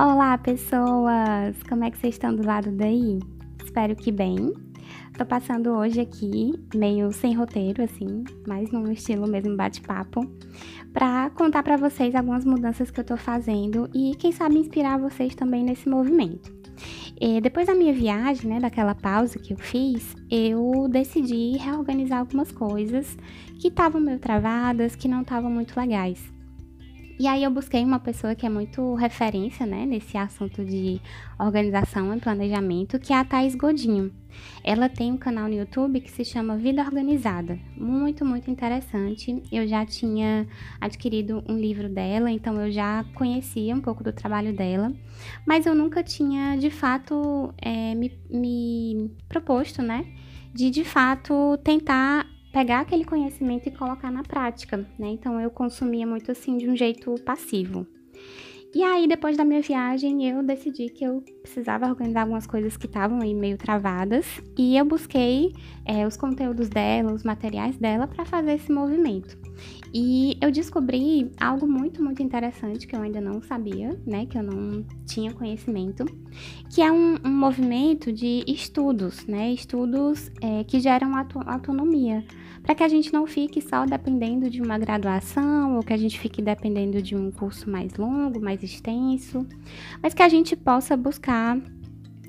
Olá, 0.00 0.38
pessoas! 0.38 1.60
Como 1.68 1.82
é 1.82 1.90
que 1.90 1.98
vocês 1.98 2.14
estão 2.14 2.32
do 2.32 2.46
lado 2.46 2.70
daí? 2.70 3.18
Espero 3.64 3.96
que 3.96 4.12
bem. 4.12 4.54
Tô 5.18 5.26
passando 5.26 5.70
hoje 5.70 6.00
aqui, 6.00 6.52
meio 6.72 7.10
sem 7.10 7.34
roteiro, 7.34 7.82
assim, 7.82 8.22
mais 8.46 8.70
num 8.70 8.92
estilo 8.92 9.26
mesmo 9.26 9.56
bate-papo, 9.56 10.20
para 10.92 11.30
contar 11.30 11.64
para 11.64 11.76
vocês 11.76 12.14
algumas 12.14 12.44
mudanças 12.44 12.92
que 12.92 13.00
eu 13.00 13.04
tô 13.04 13.16
fazendo 13.16 13.90
e, 13.92 14.14
quem 14.14 14.30
sabe, 14.30 14.60
inspirar 14.60 15.00
vocês 15.00 15.34
também 15.34 15.64
nesse 15.64 15.88
movimento. 15.88 16.48
E 17.20 17.40
depois 17.40 17.66
da 17.66 17.74
minha 17.74 17.92
viagem, 17.92 18.48
né, 18.48 18.60
daquela 18.60 18.94
pausa 18.94 19.36
que 19.36 19.52
eu 19.52 19.58
fiz, 19.58 20.14
eu 20.30 20.86
decidi 20.88 21.56
reorganizar 21.58 22.20
algumas 22.20 22.52
coisas 22.52 23.18
que 23.58 23.66
estavam 23.66 24.00
meio 24.00 24.20
travadas, 24.20 24.94
que 24.94 25.08
não 25.08 25.22
estavam 25.22 25.50
muito 25.50 25.76
legais. 25.76 26.37
E 27.18 27.26
aí 27.26 27.42
eu 27.42 27.50
busquei 27.50 27.84
uma 27.84 27.98
pessoa 27.98 28.32
que 28.36 28.46
é 28.46 28.48
muito 28.48 28.94
referência, 28.94 29.66
né, 29.66 29.84
nesse 29.84 30.16
assunto 30.16 30.64
de 30.64 31.00
organização 31.36 32.14
e 32.14 32.20
planejamento, 32.20 32.96
que 32.96 33.12
é 33.12 33.16
a 33.16 33.24
Thais 33.24 33.56
Godinho. 33.56 34.12
Ela 34.62 34.88
tem 34.88 35.10
um 35.10 35.16
canal 35.16 35.48
no 35.48 35.54
YouTube 35.54 36.00
que 36.00 36.12
se 36.12 36.24
chama 36.24 36.56
Vida 36.56 36.80
Organizada. 36.80 37.58
Muito, 37.76 38.24
muito 38.24 38.48
interessante. 38.48 39.42
Eu 39.50 39.66
já 39.66 39.84
tinha 39.84 40.46
adquirido 40.80 41.42
um 41.48 41.58
livro 41.58 41.88
dela, 41.88 42.30
então 42.30 42.54
eu 42.60 42.70
já 42.70 43.04
conhecia 43.14 43.74
um 43.74 43.80
pouco 43.80 44.04
do 44.04 44.12
trabalho 44.12 44.54
dela, 44.54 44.92
mas 45.44 45.66
eu 45.66 45.74
nunca 45.74 46.04
tinha, 46.04 46.56
de 46.56 46.70
fato, 46.70 47.52
é, 47.60 47.96
me, 47.96 48.12
me 48.30 49.10
proposto, 49.28 49.82
né, 49.82 50.06
de 50.54 50.70
de 50.70 50.84
fato 50.84 51.58
tentar 51.64 52.37
pegar 52.52 52.80
aquele 52.80 53.04
conhecimento 53.04 53.68
e 53.68 53.72
colocar 53.72 54.10
na 54.10 54.22
prática, 54.22 54.78
né? 54.98 55.08
Então 55.08 55.40
eu 55.40 55.50
consumia 55.50 56.06
muito 56.06 56.30
assim 56.30 56.56
de 56.56 56.68
um 56.68 56.76
jeito 56.76 57.14
passivo. 57.24 57.86
E 58.74 58.82
aí, 58.82 59.08
depois 59.08 59.34
da 59.34 59.46
minha 59.46 59.62
viagem, 59.62 60.28
eu 60.28 60.42
decidi 60.42 60.90
que 60.90 61.02
eu 61.02 61.24
precisava 61.40 61.88
organizar 61.88 62.20
algumas 62.22 62.46
coisas 62.46 62.76
que 62.76 62.84
estavam 62.84 63.22
aí 63.22 63.32
meio 63.32 63.56
travadas 63.56 64.26
e 64.58 64.76
eu 64.76 64.84
busquei 64.84 65.54
é, 65.86 66.06
os 66.06 66.18
conteúdos 66.18 66.68
dela, 66.68 67.14
os 67.14 67.24
materiais 67.24 67.78
dela 67.78 68.06
para 68.06 68.26
fazer 68.26 68.52
esse 68.52 68.70
movimento. 68.70 69.47
E 69.92 70.36
eu 70.40 70.50
descobri 70.50 71.30
algo 71.40 71.66
muito, 71.66 72.02
muito 72.02 72.22
interessante 72.22 72.86
que 72.86 72.94
eu 72.94 73.00
ainda 73.00 73.20
não 73.20 73.40
sabia, 73.40 73.98
né? 74.06 74.26
Que 74.26 74.38
eu 74.38 74.42
não 74.42 74.84
tinha 75.06 75.32
conhecimento, 75.32 76.04
que 76.70 76.82
é 76.82 76.92
um, 76.92 77.16
um 77.24 77.30
movimento 77.30 78.12
de 78.12 78.44
estudos, 78.46 79.26
né? 79.26 79.52
Estudos 79.52 80.30
é, 80.42 80.64
que 80.64 80.80
geram 80.80 81.12
autonomia 81.46 82.24
para 82.62 82.74
que 82.74 82.82
a 82.82 82.88
gente 82.88 83.12
não 83.12 83.26
fique 83.26 83.62
só 83.62 83.86
dependendo 83.86 84.50
de 84.50 84.60
uma 84.60 84.76
graduação 84.76 85.76
ou 85.76 85.82
que 85.82 85.92
a 85.92 85.96
gente 85.96 86.20
fique 86.20 86.42
dependendo 86.42 87.00
de 87.00 87.16
um 87.16 87.30
curso 87.30 87.70
mais 87.70 87.94
longo, 87.94 88.40
mais 88.40 88.62
extenso, 88.62 89.46
mas 90.02 90.12
que 90.12 90.22
a 90.22 90.28
gente 90.28 90.54
possa 90.54 90.96
buscar 90.96 91.58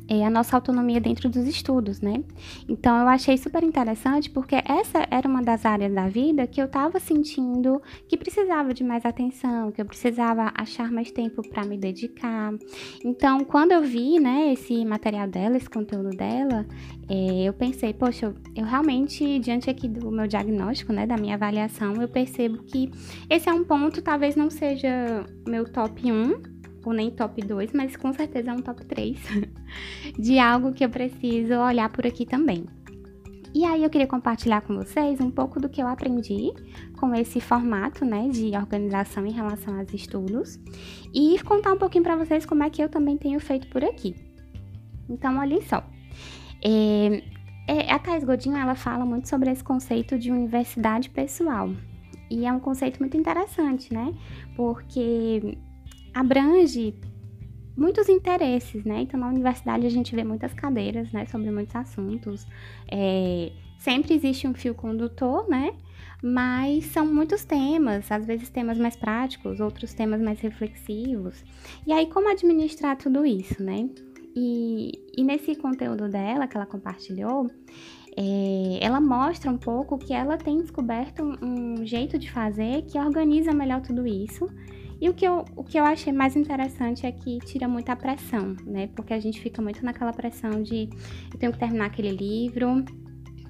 é, 0.10 0.26
a 0.26 0.30
nossa 0.30 0.58
autonomia 0.58 1.00
dentro 1.00 1.30
dos 1.30 1.46
estudos, 1.46 2.02
né? 2.02 2.24
Então 2.68 2.98
eu 2.98 3.08
achei 3.08 3.38
super 3.38 3.64
interessante 3.64 4.30
porque 4.30 4.56
essa 4.56 5.08
era 5.12 5.28
uma 5.28 5.44
das 5.44 5.66
áreas 5.66 5.94
da 5.94 6.10
vida 6.10 6.48
que 6.48 6.60
eu 6.60 6.66
estava 6.66 7.00
sentindo 7.00 7.80
que 8.08 8.18
precisava 8.18 8.74
de 8.74 8.84
mais 8.84 9.06
atenção, 9.06 9.72
que 9.72 9.80
eu 9.80 9.86
precisava 9.86 10.52
achar 10.56 10.92
mais 10.92 11.12
tempo 11.12 11.48
para 11.48 11.64
me 11.64 11.78
dedicar. 11.78 12.52
Então 13.06 13.44
quando 13.46 13.72
eu 13.72 13.84
vi, 13.84 14.20
né, 14.20 14.52
esse 14.52 14.84
material 14.84 15.28
dela, 15.28 15.58
esse 15.58 15.70
conteúdo 15.70 16.10
dela, 16.10 16.66
é, 17.08 17.44
eu 17.44 17.54
pensei, 17.54 17.94
poxa, 17.94 18.26
eu, 18.26 18.36
eu 18.56 18.66
realmente 18.66 19.38
diante 19.38 19.70
aqui 19.70 19.88
do 19.88 20.10
meu 20.10 20.26
diagnóstico, 20.26 20.92
né, 20.92 21.06
da 21.06 21.18
minha 21.18 21.36
avaliação, 21.36 22.02
eu 22.02 22.08
percebo 22.08 22.64
que 22.64 22.92
esse 23.30 23.48
é 23.48 23.54
um 23.54 23.64
ponto, 23.64 24.02
talvez 24.02 24.36
não 24.36 24.50
seja 24.50 25.24
meu 25.48 25.66
top 25.66 26.12
1 26.12 26.60
ou 26.86 26.94
nem 26.94 27.12
top 27.12 27.42
2, 27.42 27.74
mas 27.74 27.96
com 27.96 28.14
certeza 28.14 28.52
é 28.52 28.54
um 28.54 28.62
top 28.62 28.86
3 28.86 29.20
de 30.18 30.40
algo 30.40 30.74
que 30.74 30.84
eu 30.84 30.90
preciso 30.90 31.54
olhar 31.56 31.90
por 31.90 32.06
aqui 32.06 32.26
também. 32.26 32.66
E 33.54 33.66
aí 33.66 33.84
eu 33.84 33.90
queria 33.90 34.06
compartilhar 34.06 34.62
com 34.62 34.76
vocês 34.76 35.20
um 35.20 35.32
pouco 35.32 35.60
do 35.60 35.68
que 35.68 35.82
eu 35.82 35.88
aprendi 35.88 36.52
com 37.00 37.14
esse 37.16 37.42
formato, 37.42 38.06
né, 38.06 38.28
de 38.30 38.56
organização 38.56 39.26
em 39.26 39.32
relação 39.32 39.80
aos 39.80 39.92
estudos 39.92 40.60
e 41.14 41.40
contar 41.44 41.74
um 41.74 41.78
pouquinho 41.78 42.04
para 42.04 42.16
vocês 42.16 42.46
como 42.46 42.64
é 42.64 42.70
que 42.70 42.82
eu 42.82 42.90
também 42.90 43.18
tenho 43.18 43.40
feito 43.40 43.68
por 43.70 43.84
aqui. 43.84 44.16
Então, 45.10 45.40
olha 45.40 45.60
só. 45.64 45.84
É, 46.64 47.24
é, 47.68 47.92
a 47.92 47.98
Thais 47.98 48.24
Godinho, 48.24 48.58
ela 48.58 48.76
fala 48.76 49.04
muito 49.06 49.28
sobre 49.28 49.50
esse 49.50 49.64
conceito 49.64 50.20
de 50.20 50.32
universidade 50.32 51.10
pessoal. 51.10 51.72
E 52.30 52.46
é 52.46 52.54
um 52.54 52.60
conceito 52.60 53.00
muito 53.00 53.18
interessante, 53.18 53.92
né? 53.92 54.14
Porque 54.56 55.58
abrange 56.14 56.94
muitos 57.80 58.10
interesses, 58.10 58.84
né? 58.84 59.02
Então, 59.02 59.20
na 59.20 59.28
universidade 59.28 59.86
a 59.88 59.90
gente 59.90 60.14
vê 60.16 60.24
muitas 60.24 60.54
cadeiras, 60.54 61.12
né, 61.12 61.26
sobre 61.26 61.50
muitos 61.50 61.76
assuntos. 61.76 62.46
É, 62.92 63.52
sempre 63.78 64.14
existe 64.14 64.48
um 64.48 64.54
fio 64.54 64.76
condutor, 64.76 65.48
né? 65.50 65.74
Mas 66.22 66.86
são 66.88 67.06
muitos 67.06 67.46
temas, 67.46 68.12
às 68.12 68.26
vezes 68.26 68.50
temas 68.50 68.78
mais 68.78 68.98
práticos, 68.98 69.62
outros 69.62 69.94
temas 69.94 70.22
mais 70.22 70.40
reflexivos. 70.42 71.44
E 71.88 71.94
aí, 71.94 72.08
como 72.08 72.30
administrar 72.30 72.98
tudo 72.98 73.26
isso, 73.26 73.64
né? 73.64 73.90
E, 74.36 74.92
e 75.18 75.24
nesse 75.24 75.56
conteúdo 75.56 76.10
dela, 76.10 76.46
que 76.46 76.58
ela 76.58 76.66
compartilhou, 76.66 77.50
é, 78.18 78.80
ela 78.82 79.00
mostra 79.00 79.50
um 79.50 79.58
pouco 79.58 79.98
que 79.98 80.14
ela 80.14 80.38
tem 80.38 80.58
descoberto 80.58 81.24
um, 81.24 81.80
um 81.82 81.86
jeito 81.86 82.20
de 82.20 82.30
fazer 82.30 82.84
que 82.84 83.00
organiza 83.00 83.54
melhor 83.54 83.82
tudo 83.82 84.06
isso 84.06 84.50
e 85.02 85.08
o 85.08 85.14
que, 85.14 85.26
eu, 85.26 85.46
o 85.56 85.64
que 85.64 85.80
eu 85.80 85.84
achei 85.86 86.12
mais 86.12 86.36
interessante 86.36 87.06
é 87.06 87.12
que 87.12 87.40
tira 87.40 87.68
muita 87.68 87.96
pressão, 87.96 88.56
né? 88.66 88.88
Porque 88.96 89.14
a 89.14 89.20
gente 89.20 89.40
fica 89.40 89.62
muito 89.62 89.84
naquela 89.84 90.12
pressão 90.12 90.62
de 90.62 90.90
eu 91.34 91.40
tenho 91.40 91.54
que 91.54 91.60
terminar 91.60 91.86
aquele 91.86 92.12
livro, 92.12 92.84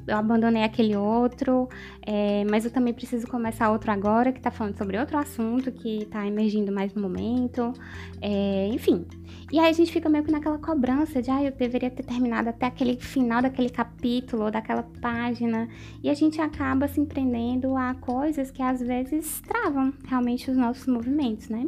eu 0.10 0.18
abandonei 0.18 0.64
aquele 0.64 0.96
outro, 0.96 1.70
é, 2.02 2.44
mas 2.50 2.66
eu 2.66 2.72
também 2.72 2.94
preciso 2.94 3.28
começar 3.28 3.72
outro 3.72 3.92
agora, 3.92 4.32
que 4.32 4.42
tá 4.42 4.52
falando 4.52 4.78
sobre 4.78 4.98
outro 4.98 5.18
assunto 5.18 5.72
que 5.72 6.06
tá 6.06 6.26
emergindo 6.26 6.72
mais 6.72 6.94
no 6.94 7.02
momento, 7.02 7.74
é, 8.22 8.68
enfim. 8.68 9.06
E 9.52 9.60
aí 9.60 9.70
a 9.70 9.74
gente 9.74 9.92
fica 9.92 10.10
meio 10.10 10.24
que 10.24 10.32
naquela 10.32 10.58
cobrança 10.58 11.22
de, 11.22 11.32
ah, 11.32 11.44
eu 11.44 11.52
deveria 11.52 11.90
ter 11.90 12.04
terminado 12.04 12.50
até 12.50 12.68
aquele 12.68 12.98
final 12.98 13.42
daquele 13.42 13.70
capítulo 13.70 14.46
ou 14.46 14.52
daquela 14.52 14.84
página, 15.02 15.68
e 16.04 16.10
a 16.10 16.14
gente 16.14 16.42
acaba 16.42 16.88
se 16.88 17.00
empreendendo 17.00 17.76
a 17.76 17.94
coisas 17.96 18.52
que 18.52 18.62
às 18.62 18.80
vezes 18.80 19.42
travam 19.42 19.94
realmente 20.08 20.50
os 20.50 20.58
nossos 20.58 20.86
movimentos, 20.88 21.50
né? 21.50 21.68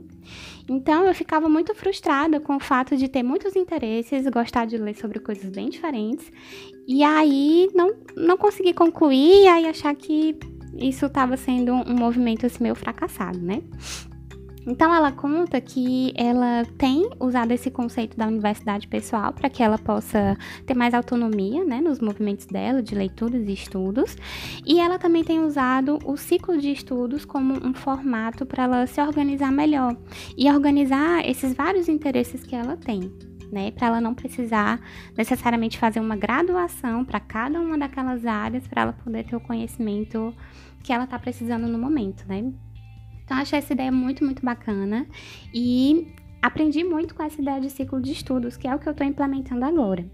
Então 0.70 1.06
eu 1.06 1.14
ficava 1.14 1.50
muito 1.50 1.74
frustrada 1.76 2.40
com 2.40 2.56
o 2.56 2.60
fato 2.60 2.96
de 2.96 3.08
ter 3.08 3.24
muitos 3.24 3.56
interesses, 3.56 4.28
gostar 4.28 4.66
de 4.66 4.78
ler 4.78 4.96
sobre 4.96 5.20
coisas 5.20 5.50
bem 5.50 5.70
diferentes, 5.70 6.32
e 6.88 7.04
aí 7.04 7.70
não, 7.74 7.94
não 8.16 8.38
consegui 8.38 8.74
concluir, 8.74 9.44
e 9.44 9.48
aí 9.48 9.66
achar 9.66 9.96
que 9.96 10.36
isso 10.78 11.06
estava 11.06 11.38
sendo 11.38 11.74
um 11.74 11.96
movimento 11.96 12.46
assim, 12.46 12.64
meio 12.64 12.76
fracassado, 12.76 13.40
né? 13.40 13.62
Então 14.66 14.94
ela 14.94 15.12
conta 15.12 15.60
que 15.60 16.14
ela 16.16 16.64
tem 16.78 17.10
usado 17.20 17.52
esse 17.52 17.72
conceito 17.72 18.16
da 18.16 18.28
universidade 18.28 18.88
pessoal 18.88 19.34
para 19.34 19.50
que 19.50 19.64
ela 19.64 19.78
possa 19.78 20.38
ter 20.66 20.76
mais 20.76 20.94
autonomia, 20.94 21.64
né, 21.66 21.82
nos 21.82 22.00
movimentos 22.00 22.46
dela 22.46 22.82
de 22.82 22.94
leituras 22.94 23.48
e 23.48 23.54
estudos, 23.54 24.16
e 24.66 24.80
ela 24.80 25.00
também 25.00 25.24
tem 25.24 25.40
usado 25.44 25.98
o 26.06 26.16
ciclo 26.16 26.58
de 26.58 26.72
estudos 26.72 27.26
como 27.26 27.56
um 27.66 27.74
formato 27.74 28.46
para 28.46 28.64
ela 28.64 28.88
se 28.88 29.02
organizar 29.02 29.52
melhor 29.52 29.98
e 30.38 30.50
organizar 30.50 31.28
esses 31.28 31.54
vários 31.54 31.90
interesses 31.90 32.44
que 32.44 32.56
ela 32.56 32.78
tem. 32.78 33.12
Né, 33.52 33.70
para 33.72 33.88
ela 33.88 34.00
não 34.00 34.16
precisar 34.16 34.80
necessariamente 35.18 35.78
fazer 35.78 36.00
uma 36.00 36.16
graduação 36.16 37.04
para 37.04 37.20
cada 37.20 37.60
uma 37.60 37.78
daquelas 37.78 38.26
áreas 38.26 38.66
para 38.66 38.84
ela 38.84 38.94
poder 38.94 39.26
ter 39.26 39.36
o 39.36 39.42
conhecimento 39.42 40.34
que 40.82 40.94
ela 40.94 41.04
está 41.04 41.20
precisando 41.20 41.68
no 41.68 41.78
momento, 41.78 42.24
né? 42.30 42.50
Então, 43.26 43.38
achei 43.38 43.60
essa 43.60 43.74
ideia 43.74 43.92
muito, 43.92 44.24
muito 44.24 44.44
bacana 44.44 45.06
e 45.54 46.14
aprendi 46.42 46.84
muito 46.84 47.14
com 47.14 47.24
essa 47.24 47.42
ideia 47.42 47.62
de 47.62 47.70
ciclo 47.70 48.02
de 48.02 48.12
estudos, 48.12 48.58
que 48.58 48.68
é 48.68 48.76
o 48.76 48.80
que 48.80 48.88
eu 48.88 48.92
estou 48.92 49.06
implementando 49.06 49.64
agora. 49.64 50.06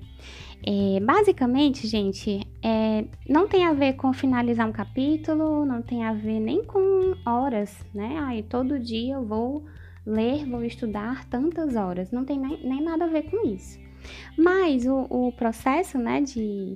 É, 0.65 0.99
basicamente, 0.99 1.87
gente, 1.87 2.41
é, 2.63 3.05
não 3.27 3.47
tem 3.47 3.65
a 3.65 3.73
ver 3.73 3.93
com 3.93 4.11
finalizar 4.11 4.67
um 4.67 4.71
capítulo, 4.71 5.65
não 5.65 5.81
tem 5.81 6.03
a 6.03 6.13
ver 6.13 6.39
nem 6.39 6.63
com 6.63 7.15
horas, 7.25 7.75
né? 7.93 8.19
Aí 8.25 8.43
todo 8.43 8.79
dia 8.79 9.15
eu 9.15 9.25
vou 9.25 9.65
ler, 10.07 10.45
vou 10.45 10.63
estudar 10.63 11.25
tantas 11.25 11.75
horas, 11.75 12.11
não 12.11 12.23
tem 12.23 12.39
nem, 12.39 12.57
nem 12.63 12.81
nada 12.81 13.05
a 13.05 13.09
ver 13.09 13.29
com 13.29 13.45
isso. 13.45 13.77
Mas 14.37 14.85
o, 14.85 15.05
o 15.09 15.31
processo, 15.33 15.97
né, 15.97 16.21
de 16.21 16.75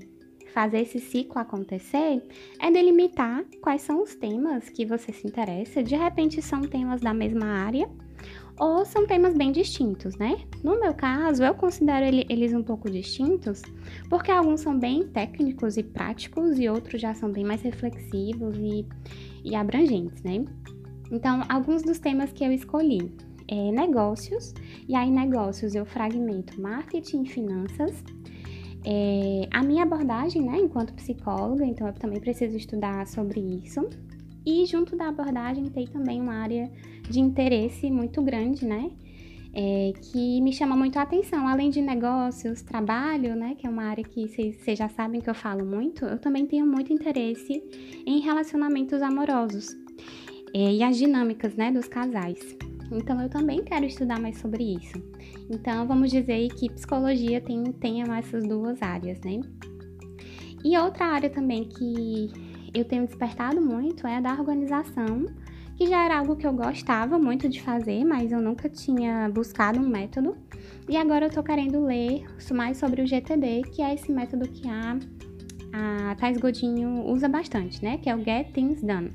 fazer 0.53 0.81
esse 0.81 0.99
ciclo 0.99 1.39
acontecer 1.39 2.21
é 2.59 2.69
delimitar 2.69 3.45
quais 3.61 3.81
são 3.81 4.03
os 4.03 4.13
temas 4.15 4.69
que 4.69 4.85
você 4.85 5.13
se 5.13 5.25
interessa. 5.25 5.81
De 5.81 5.95
repente 5.95 6.41
são 6.41 6.61
temas 6.61 6.99
da 6.99 7.13
mesma 7.13 7.45
área 7.45 7.89
ou 8.59 8.85
são 8.85 9.07
temas 9.07 9.33
bem 9.33 9.51
distintos, 9.51 10.15
né? 10.17 10.37
No 10.61 10.79
meu 10.79 10.93
caso, 10.93 11.41
eu 11.43 11.53
considero 11.55 12.05
eles 12.29 12.53
um 12.53 12.61
pouco 12.61 12.91
distintos 12.91 13.61
porque 14.09 14.29
alguns 14.29 14.59
são 14.59 14.77
bem 14.77 15.07
técnicos 15.07 15.77
e 15.77 15.83
práticos 15.83 16.59
e 16.59 16.67
outros 16.67 17.01
já 17.01 17.13
são 17.13 17.31
bem 17.31 17.45
mais 17.45 17.61
reflexivos 17.61 18.57
e, 18.57 18.85
e 19.43 19.55
abrangentes, 19.55 20.21
né? 20.21 20.45
Então, 21.11 21.43
alguns 21.49 21.83
dos 21.83 21.99
temas 21.99 22.31
que 22.31 22.43
eu 22.43 22.51
escolhi 22.51 23.11
é, 23.47 23.71
negócios, 23.71 24.53
e 24.87 24.95
aí 24.95 25.11
negócios 25.11 25.75
eu 25.75 25.85
fragmento 25.85 26.59
marketing 26.59 27.23
e 27.23 27.29
finanças. 27.29 28.01
É, 28.83 29.47
a 29.51 29.61
minha 29.61 29.83
abordagem, 29.83 30.41
né, 30.41 30.57
enquanto 30.57 30.93
psicóloga, 30.93 31.65
então 31.65 31.85
eu 31.85 31.93
também 31.93 32.19
preciso 32.19 32.55
estudar 32.55 33.05
sobre 33.05 33.39
isso. 33.39 33.87
E 34.45 34.65
junto 34.65 34.95
da 34.95 35.09
abordagem 35.09 35.65
tem 35.65 35.85
também 35.85 36.19
uma 36.19 36.33
área 36.33 36.71
de 37.07 37.19
interesse 37.19 37.91
muito 37.91 38.21
grande, 38.23 38.65
né? 38.65 38.89
É, 39.53 39.91
que 40.01 40.41
me 40.41 40.51
chama 40.51 40.75
muito 40.75 40.97
a 40.97 41.03
atenção. 41.03 41.47
Além 41.47 41.69
de 41.69 41.79
negócios, 41.79 42.63
trabalho, 42.63 43.35
né? 43.35 43.53
Que 43.55 43.67
é 43.67 43.69
uma 43.69 43.83
área 43.83 44.03
que 44.03 44.27
vocês 44.27 44.79
já 44.79 44.89
sabem 44.89 45.21
que 45.21 45.29
eu 45.29 45.35
falo 45.35 45.63
muito, 45.63 46.05
eu 46.05 46.17
também 46.17 46.47
tenho 46.47 46.65
muito 46.65 46.91
interesse 46.91 47.61
em 48.03 48.19
relacionamentos 48.21 48.99
amorosos 49.03 49.75
é, 50.53 50.73
e 50.73 50.83
as 50.83 50.97
dinâmicas, 50.97 51.55
né, 51.55 51.71
dos 51.71 51.87
casais. 51.87 52.39
Então 52.91 53.21
eu 53.21 53.29
também 53.29 53.63
quero 53.63 53.85
estudar 53.85 54.19
mais 54.19 54.37
sobre 54.37 54.75
isso. 54.75 55.01
Então 55.49 55.87
vamos 55.87 56.11
dizer 56.11 56.49
que 56.49 56.69
psicologia 56.69 57.39
tem, 57.39 57.63
tem 57.73 58.03
essas 58.17 58.45
duas 58.45 58.81
áreas, 58.81 59.19
né? 59.21 59.39
E 60.63 60.77
outra 60.77 61.05
área 61.05 61.29
também 61.29 61.63
que 61.63 62.29
eu 62.73 62.85
tenho 62.85 63.05
despertado 63.05 63.61
muito 63.61 64.05
é 64.05 64.17
a 64.17 64.21
da 64.21 64.33
organização, 64.33 65.25
que 65.75 65.87
já 65.87 66.05
era 66.05 66.19
algo 66.19 66.35
que 66.35 66.45
eu 66.45 66.53
gostava 66.53 67.17
muito 67.17 67.49
de 67.49 67.61
fazer, 67.61 68.03
mas 68.03 68.31
eu 68.31 68.41
nunca 68.41 68.69
tinha 68.69 69.29
buscado 69.29 69.79
um 69.79 69.87
método. 69.87 70.37
E 70.87 70.95
agora 70.97 71.25
eu 71.25 71.31
tô 71.31 71.41
querendo 71.41 71.83
ler 71.83 72.25
mais 72.53 72.77
sobre 72.77 73.01
o 73.01 73.07
GTD, 73.07 73.63
que 73.73 73.81
é 73.81 73.93
esse 73.93 74.11
método 74.11 74.47
que 74.47 74.67
a, 74.67 74.97
a 75.73 76.15
Thais 76.15 76.37
Godinho 76.37 77.05
usa 77.07 77.27
bastante, 77.27 77.83
né? 77.83 77.97
Que 77.97 78.09
é 78.09 78.15
o 78.15 78.23
Get 78.23 78.51
Things 78.51 78.81
Done. 78.83 79.09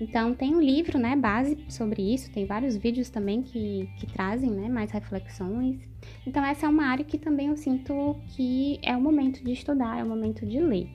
Então 0.00 0.34
tem 0.34 0.54
um 0.54 0.60
livro, 0.60 0.98
né, 0.98 1.14
base 1.14 1.56
sobre 1.68 2.02
isso, 2.14 2.32
tem 2.32 2.46
vários 2.46 2.76
vídeos 2.76 3.10
também 3.10 3.42
que, 3.42 3.88
que 3.98 4.06
trazem, 4.06 4.50
né, 4.50 4.68
mais 4.68 4.90
reflexões. 4.90 5.80
Então 6.26 6.44
essa 6.44 6.66
é 6.66 6.68
uma 6.68 6.86
área 6.86 7.04
que 7.04 7.18
também 7.18 7.48
eu 7.48 7.56
sinto 7.56 8.16
que 8.28 8.78
é 8.82 8.96
o 8.96 9.00
momento 9.00 9.42
de 9.42 9.52
estudar, 9.52 9.98
é 9.98 10.04
o 10.04 10.08
momento 10.08 10.44
de 10.44 10.60
ler. 10.60 10.88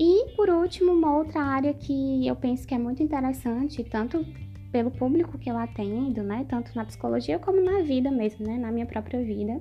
E 0.00 0.34
por 0.34 0.50
último, 0.50 0.92
uma 0.92 1.16
outra 1.16 1.40
área 1.40 1.72
que 1.72 2.26
eu 2.26 2.34
penso 2.34 2.66
que 2.66 2.74
é 2.74 2.78
muito 2.78 3.02
interessante, 3.02 3.84
tanto 3.84 4.26
pelo 4.72 4.90
público 4.90 5.38
que 5.38 5.50
eu 5.50 5.56
atendo, 5.56 6.22
né, 6.22 6.44
tanto 6.48 6.74
na 6.74 6.84
psicologia 6.84 7.38
como 7.38 7.60
na 7.60 7.82
vida 7.82 8.10
mesmo, 8.10 8.46
né, 8.46 8.56
na 8.56 8.72
minha 8.72 8.86
própria 8.86 9.22
vida, 9.22 9.60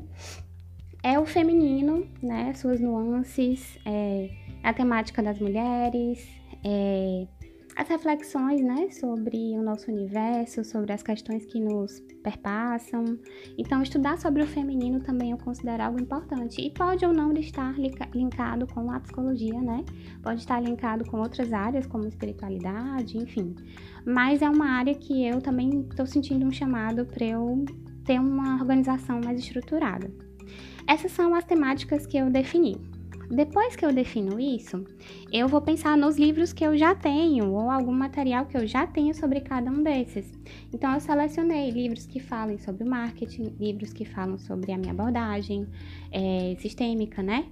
é 1.03 1.19
o 1.19 1.25
feminino, 1.25 2.07
né, 2.21 2.53
suas 2.53 2.79
nuances, 2.79 3.77
é, 3.85 4.29
a 4.63 4.73
temática 4.73 5.21
das 5.21 5.37
mulheres, 5.39 6.27
é, 6.63 7.27
as 7.81 7.87
reflexões, 7.87 8.61
né, 8.61 8.91
sobre 8.91 9.57
o 9.57 9.63
nosso 9.63 9.91
universo, 9.91 10.63
sobre 10.63 10.93
as 10.93 11.01
questões 11.01 11.45
que 11.47 11.59
nos 11.59 11.99
perpassam. 12.21 13.03
Então, 13.57 13.81
estudar 13.81 14.19
sobre 14.19 14.43
o 14.43 14.47
feminino 14.47 14.99
também 14.99 15.31
eu 15.31 15.37
considero 15.37 15.81
algo 15.81 15.99
importante 15.99 16.61
e 16.61 16.69
pode 16.69 17.03
ou 17.03 17.11
não 17.11 17.33
estar 17.33 17.75
linkado 18.13 18.67
com 18.67 18.91
a 18.91 18.99
psicologia, 18.99 19.59
né? 19.59 19.83
Pode 20.21 20.41
estar 20.41 20.61
linkado 20.61 21.03
com 21.05 21.17
outras 21.17 21.51
áreas 21.51 21.87
como 21.87 22.07
espiritualidade, 22.07 23.17
enfim. 23.17 23.55
Mas 24.05 24.43
é 24.43 24.49
uma 24.49 24.69
área 24.69 24.93
que 24.93 25.25
eu 25.25 25.41
também 25.41 25.81
estou 25.89 26.05
sentindo 26.05 26.45
um 26.45 26.51
chamado 26.51 27.03
para 27.07 27.25
eu 27.25 27.65
ter 28.05 28.19
uma 28.19 28.59
organização 28.59 29.19
mais 29.25 29.39
estruturada. 29.39 30.13
Essas 30.87 31.11
são 31.11 31.33
as 31.33 31.45
temáticas 31.45 32.05
que 32.05 32.17
eu 32.17 32.29
defini. 32.29 32.79
Depois 33.31 33.77
que 33.77 33.85
eu 33.85 33.93
defino 33.93 34.37
isso, 34.37 34.83
eu 35.31 35.47
vou 35.47 35.61
pensar 35.61 35.97
nos 35.97 36.17
livros 36.17 36.51
que 36.51 36.65
eu 36.65 36.77
já 36.77 36.93
tenho 36.93 37.53
ou 37.53 37.71
algum 37.71 37.93
material 37.93 38.45
que 38.45 38.57
eu 38.57 38.67
já 38.67 38.85
tenho 38.85 39.15
sobre 39.15 39.39
cada 39.39 39.71
um 39.71 39.81
desses. 39.81 40.29
Então, 40.73 40.93
eu 40.93 40.99
selecionei 40.99 41.71
livros 41.71 42.05
que 42.05 42.19
falem 42.19 42.57
sobre 42.57 42.83
o 42.83 42.89
marketing, 42.89 43.55
livros 43.57 43.93
que 43.93 44.03
falam 44.03 44.37
sobre 44.37 44.73
a 44.73 44.77
minha 44.77 44.91
abordagem 44.91 45.65
é, 46.11 46.57
sistêmica, 46.59 47.23
né? 47.23 47.45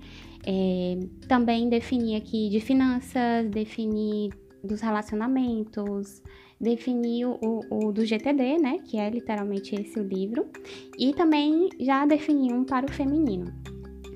É, 0.46 1.00
também 1.30 1.70
defini 1.70 2.18
aqui 2.18 2.50
de 2.50 2.60
finanças, 2.60 3.50
defini 3.50 4.30
dos 4.62 4.81
relacionamentos, 4.81 6.22
defini 6.60 7.24
o, 7.26 7.38
o, 7.70 7.94
do 7.94 8.06
GTD, 8.06 8.58
né? 8.58 8.80
Que 8.80 8.98
é 8.98 9.10
literalmente 9.10 9.76
esse 9.76 9.98
o 9.98 10.04
livro, 10.04 10.46
e 10.98 11.14
também 11.14 11.70
já 11.80 12.06
defini 12.06 12.52
um 12.52 12.66
para 12.66 12.86
o 12.86 12.92
feminino. 12.92 13.54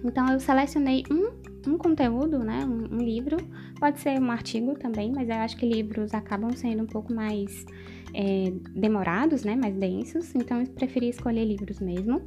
Então, 0.04 0.30
eu 0.30 0.42
selecionei 0.42 1.04
um 1.10 1.43
um 1.68 1.78
conteúdo, 1.78 2.40
né, 2.40 2.66
um, 2.66 2.96
um, 2.96 2.98
livro, 2.98 3.38
pode 3.80 4.00
ser 4.00 4.20
um 4.20 4.32
artigo 4.32 4.78
também, 4.78 5.12
mas 5.12 5.30
eu 5.30 5.36
acho 5.36 5.58
que 5.58 5.66
livros 5.66 6.14
acabam 6.14 6.52
sendo 6.56 6.84
um 6.84 6.88
pouco 6.88 7.14
mais 7.14 7.66
é, 8.14 8.52
demorados, 8.76 9.44
né, 9.44 9.56
mais 9.56 9.76
densos, 9.76 10.34
então 10.36 10.62
eu 10.62 10.68
preferi 10.68 11.10
escolher 11.10 11.46
livros 11.46 11.80
mesmo. 11.80 12.22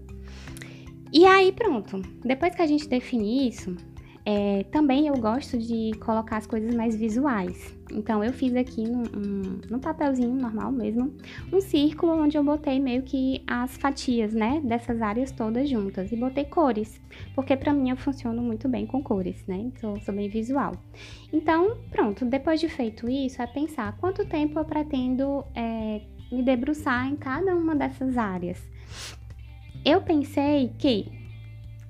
E 1.13 1.25
aí 1.25 1.53
pronto, 1.53 2.03
depois 2.25 2.55
que 2.55 2.63
a 2.63 2.67
gente 2.67 2.89
definir 2.89 3.49
isso, 3.49 3.77
é, 4.29 4.65
também 4.73 5.07
eu 5.07 5.15
gosto 5.15 5.57
de 5.57 5.93
colocar 6.01 6.39
as 6.39 6.49
coisas 6.49 6.75
mais 6.75 6.97
visuais. 6.97 7.73
Então 7.93 8.25
eu 8.25 8.33
fiz 8.33 8.57
aqui 8.57 8.83
num, 8.83 9.05
num, 9.71 9.79
papelzinho 9.79 10.35
normal 10.35 10.73
mesmo, 10.73 11.15
um 11.53 11.61
círculo 11.61 12.21
onde 12.21 12.37
eu 12.37 12.43
botei 12.43 12.81
meio 12.81 13.05
que 13.05 13.45
as 13.47 13.77
fatias, 13.77 14.35
né, 14.35 14.61
dessas 14.65 15.01
áreas 15.01 15.31
todas 15.31 15.71
juntas 15.71 16.11
e 16.11 16.17
botei 16.17 16.45
cores, 16.45 17.01
porque 17.37 17.57
para 17.57 17.73
mim 17.73 17.91
eu 17.91 17.97
funciono 17.97 18.43
muito 18.43 18.69
bem 18.69 18.85
com 18.85 19.01
cores, 19.01 19.47
né? 19.47 19.59
Então 19.59 19.95
sou 20.01 20.13
bem 20.13 20.29
visual. 20.29 20.73
Então 21.33 21.77
pronto, 21.93 22.25
depois 22.25 22.59
de 22.59 22.69
feito 22.69 23.09
isso 23.09 23.41
é 23.41 23.47
pensar 23.47 23.97
quanto 23.99 24.27
tempo 24.27 24.59
eu 24.59 24.65
pretendo 24.65 25.45
é, 25.55 26.01
me 26.33 26.43
debruçar 26.43 27.07
em 27.07 27.15
cada 27.15 27.55
uma 27.55 27.77
dessas 27.77 28.19
áreas. 28.19 28.61
Eu 29.85 30.01
pensei 30.01 30.73
que 30.77 31.26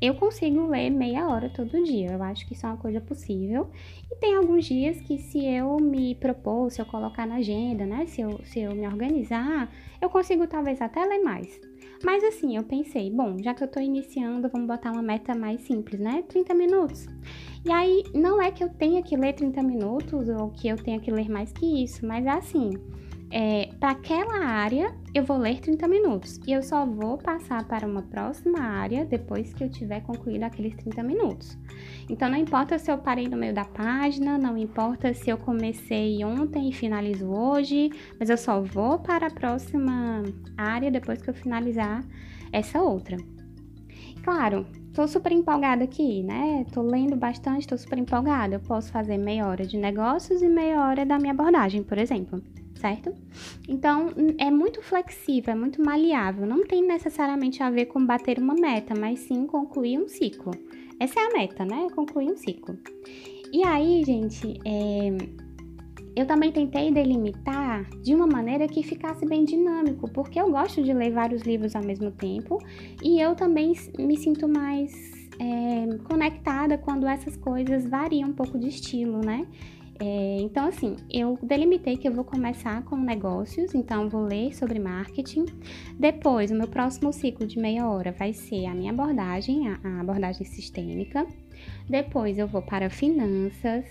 eu 0.00 0.14
consigo 0.14 0.66
ler 0.66 0.90
meia 0.90 1.28
hora 1.28 1.48
todo 1.48 1.82
dia. 1.82 2.12
Eu 2.12 2.22
acho 2.22 2.46
que 2.46 2.52
isso 2.52 2.66
é 2.66 2.68
uma 2.68 2.76
coisa 2.76 3.00
possível. 3.00 3.70
E 4.10 4.16
tem 4.16 4.36
alguns 4.36 4.66
dias 4.66 5.00
que, 5.00 5.18
se 5.18 5.44
eu 5.44 5.76
me 5.78 6.14
propor, 6.14 6.70
se 6.70 6.80
eu 6.80 6.86
colocar 6.86 7.26
na 7.26 7.36
agenda, 7.36 7.86
né? 7.86 8.06
Se 8.06 8.20
eu, 8.20 8.40
se 8.44 8.60
eu 8.60 8.74
me 8.74 8.86
organizar, 8.86 9.70
eu 10.00 10.10
consigo 10.10 10.46
talvez 10.46 10.80
até 10.80 11.04
ler 11.04 11.22
mais. 11.22 11.60
Mas 12.04 12.22
assim, 12.22 12.56
eu 12.56 12.62
pensei, 12.62 13.10
bom, 13.10 13.36
já 13.42 13.54
que 13.54 13.64
eu 13.64 13.68
tô 13.68 13.80
iniciando, 13.80 14.50
vamos 14.50 14.66
botar 14.66 14.92
uma 14.92 15.02
meta 15.02 15.34
mais 15.34 15.62
simples, 15.62 15.98
né? 15.98 16.22
30 16.28 16.54
minutos. 16.54 17.06
E 17.64 17.72
aí, 17.72 18.04
não 18.14 18.40
é 18.40 18.50
que 18.50 18.62
eu 18.62 18.68
tenha 18.68 19.02
que 19.02 19.16
ler 19.16 19.32
30 19.32 19.62
minutos 19.62 20.28
ou 20.28 20.50
que 20.50 20.68
eu 20.68 20.76
tenha 20.76 21.00
que 21.00 21.10
ler 21.10 21.28
mais 21.28 21.52
que 21.52 21.82
isso, 21.82 22.06
mas 22.06 22.26
é 22.26 22.30
assim 22.30 22.72
é, 23.30 23.70
para 23.80 23.90
aquela 23.90 24.44
área 24.44 24.94
eu 25.12 25.24
vou 25.24 25.36
ler 25.36 25.58
30 25.60 25.88
minutos 25.88 26.40
e 26.46 26.52
eu 26.52 26.62
só 26.62 26.86
vou 26.86 27.18
passar 27.18 27.64
para 27.64 27.86
uma 27.86 28.02
próxima 28.02 28.60
área 28.60 29.04
depois 29.04 29.52
que 29.52 29.64
eu 29.64 29.68
tiver 29.68 30.00
concluído 30.02 30.44
aqueles 30.44 30.76
30 30.76 31.02
minutos. 31.02 31.58
Então 32.08 32.28
não 32.28 32.36
importa 32.36 32.78
se 32.78 32.90
eu 32.90 32.98
parei 32.98 33.26
no 33.26 33.36
meio 33.36 33.52
da 33.52 33.64
página, 33.64 34.38
não 34.38 34.56
importa 34.56 35.12
se 35.12 35.28
eu 35.28 35.38
comecei 35.38 36.24
ontem 36.24 36.68
e 36.68 36.72
finalizo 36.72 37.26
hoje, 37.26 37.90
mas 38.18 38.30
eu 38.30 38.36
só 38.36 38.60
vou 38.60 38.98
para 38.98 39.26
a 39.26 39.30
próxima 39.30 40.22
área 40.56 40.90
depois 40.90 41.20
que 41.20 41.30
eu 41.30 41.34
finalizar 41.34 42.04
essa 42.52 42.80
outra. 42.80 43.16
Claro, 44.22 44.66
tô 44.92 45.06
super 45.08 45.32
empolgada 45.32 45.84
aqui, 45.84 46.22
né? 46.22 46.64
Tô 46.72 46.82
lendo 46.82 47.16
bastante, 47.16 47.66
tô 47.66 47.76
super 47.76 47.98
empolgada. 47.98 48.56
Eu 48.56 48.60
posso 48.60 48.90
fazer 48.90 49.18
meia 49.18 49.46
hora 49.46 49.64
de 49.64 49.76
negócios 49.76 50.42
e 50.42 50.48
meia 50.48 50.80
hora 50.80 51.04
da 51.06 51.18
minha 51.18 51.32
abordagem, 51.32 51.82
por 51.82 51.98
exemplo 51.98 52.42
certo? 52.76 53.12
Então, 53.68 54.10
é 54.38 54.50
muito 54.50 54.82
flexível, 54.82 55.52
é 55.52 55.56
muito 55.56 55.82
maleável. 55.82 56.46
Não 56.46 56.66
tem 56.66 56.86
necessariamente 56.86 57.62
a 57.62 57.70
ver 57.70 57.86
com 57.86 58.04
bater 58.04 58.38
uma 58.38 58.54
meta, 58.54 58.94
mas 58.98 59.20
sim 59.20 59.46
concluir 59.46 59.98
um 59.98 60.08
ciclo. 60.08 60.52
Essa 60.98 61.20
é 61.20 61.26
a 61.26 61.32
meta, 61.32 61.64
né? 61.64 61.88
Concluir 61.94 62.30
um 62.30 62.36
ciclo. 62.36 62.78
E 63.52 63.64
aí, 63.64 64.02
gente, 64.04 64.58
é... 64.64 65.16
eu 66.14 66.26
também 66.26 66.52
tentei 66.52 66.90
delimitar 66.90 67.88
de 68.02 68.14
uma 68.14 68.26
maneira 68.26 68.66
que 68.66 68.82
ficasse 68.82 69.26
bem 69.26 69.44
dinâmico, 69.44 70.10
porque 70.10 70.40
eu 70.40 70.50
gosto 70.50 70.82
de 70.82 70.92
ler 70.92 71.12
vários 71.12 71.42
livros 71.42 71.74
ao 71.76 71.84
mesmo 71.84 72.10
tempo 72.10 72.58
e 73.02 73.20
eu 73.20 73.34
também 73.34 73.74
me 73.98 74.16
sinto 74.16 74.48
mais 74.48 75.16
é, 75.38 75.98
conectada 76.04 76.78
quando 76.78 77.06
essas 77.06 77.36
coisas 77.36 77.86
variam 77.86 78.30
um 78.30 78.32
pouco 78.32 78.58
de 78.58 78.68
estilo, 78.68 79.20
né? 79.20 79.46
É, 79.98 80.38
então, 80.40 80.68
assim, 80.68 80.96
eu 81.10 81.38
delimitei 81.42 81.96
que 81.96 82.06
eu 82.06 82.12
vou 82.12 82.24
começar 82.24 82.82
com 82.84 82.96
negócios, 82.96 83.74
então 83.74 84.08
vou 84.08 84.22
ler 84.22 84.54
sobre 84.54 84.78
marketing. 84.78 85.46
Depois, 85.98 86.50
o 86.50 86.54
meu 86.54 86.68
próximo 86.68 87.12
ciclo 87.12 87.46
de 87.46 87.58
meia 87.58 87.88
hora 87.88 88.12
vai 88.12 88.32
ser 88.32 88.66
a 88.66 88.74
minha 88.74 88.92
abordagem, 88.92 89.68
a, 89.68 89.80
a 89.82 90.00
abordagem 90.00 90.44
sistêmica. 90.44 91.26
Depois, 91.88 92.38
eu 92.38 92.46
vou 92.46 92.62
para 92.62 92.90
finanças. 92.90 93.84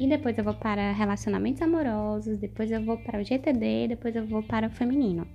E 0.00 0.06
depois 0.06 0.38
eu 0.38 0.44
vou 0.44 0.54
para 0.54 0.92
relacionamentos 0.92 1.60
amorosos, 1.60 2.38
depois 2.38 2.70
eu 2.70 2.80
vou 2.84 2.96
para 2.98 3.20
o 3.20 3.24
GTD, 3.24 3.88
depois 3.88 4.14
eu 4.14 4.24
vou 4.24 4.44
para 4.44 4.68
o 4.68 4.70
feminino. 4.70 5.26